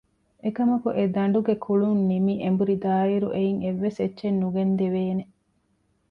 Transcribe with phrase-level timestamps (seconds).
[0.43, 5.23] އެކަމަކު އެ ދަނޑުގެ ކުޅުންނިމި އެނބުރިދާއިރު އެއިން އެއްވެސްއެއްޗެއް ނުގެންދެވޭނެ